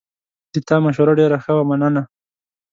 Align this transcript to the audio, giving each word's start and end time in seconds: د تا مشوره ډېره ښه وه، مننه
د 0.53 0.55
تا 0.67 0.75
مشوره 0.85 1.13
ډېره 1.19 1.37
ښه 1.43 1.51
وه، 1.57 1.63
مننه 1.69 2.03